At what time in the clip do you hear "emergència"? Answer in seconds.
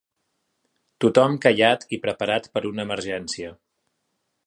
2.89-3.57